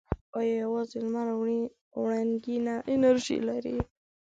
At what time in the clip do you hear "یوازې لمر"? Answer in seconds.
0.63-1.27